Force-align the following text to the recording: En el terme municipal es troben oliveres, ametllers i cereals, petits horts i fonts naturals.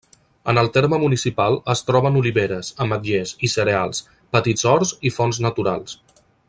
En 0.51 0.59
el 0.61 0.69
terme 0.77 0.97
municipal 1.03 1.57
es 1.73 1.83
troben 1.89 2.17
oliveres, 2.21 2.73
ametllers 2.87 3.35
i 3.49 3.53
cereals, 3.57 4.03
petits 4.37 4.69
horts 4.73 4.99
i 5.11 5.17
fonts 5.19 5.45
naturals. 5.49 5.99